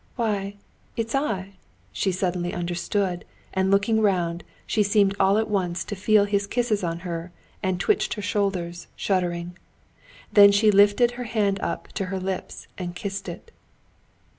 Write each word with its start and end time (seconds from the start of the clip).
"Why, 0.15 0.55
it's 0.97 1.13
I!" 1.13 1.57
she 1.91 2.11
suddenly 2.11 2.55
understood, 2.55 3.23
and 3.53 3.69
looking 3.69 4.01
round, 4.01 4.43
she 4.65 4.81
seemed 4.81 5.13
all 5.19 5.37
at 5.37 5.47
once 5.47 5.83
to 5.83 5.95
feel 5.95 6.25
his 6.25 6.47
kisses 6.47 6.83
on 6.83 7.01
her, 7.05 7.31
and 7.61 7.79
twitched 7.79 8.15
her 8.15 8.21
shoulders, 8.23 8.87
shuddering. 8.95 9.59
Then 10.33 10.51
she 10.51 10.71
lifted 10.71 11.11
her 11.11 11.25
hand 11.25 11.59
to 11.93 12.05
her 12.05 12.19
lips 12.19 12.67
and 12.79 12.95
kissed 12.95 13.29
it. 13.29 13.51